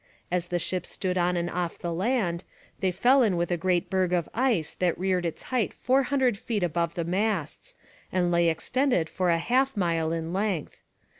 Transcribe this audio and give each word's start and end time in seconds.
As 0.31 0.47
the 0.47 0.57
ships 0.57 0.89
stood 0.89 1.15
on 1.15 1.37
and 1.37 1.47
off 1.47 1.77
the 1.77 1.93
land, 1.93 2.43
they 2.79 2.89
fell 2.89 3.21
in 3.21 3.37
with 3.37 3.51
a 3.51 3.55
great 3.55 3.87
berg 3.87 4.13
of 4.13 4.27
ice 4.33 4.73
that 4.73 4.97
reared 4.97 5.27
its 5.27 5.43
height 5.53 5.75
four 5.75 6.01
hundred 6.01 6.39
feet 6.39 6.63
above 6.63 6.95
the 6.95 7.03
masts, 7.05 7.75
and 8.11 8.31
lay 8.31 8.49
extended 8.49 9.07
for 9.09 9.29
a 9.29 9.37
half 9.37 9.77
mile 9.77 10.11
in 10.11 10.33
length. 10.33 10.81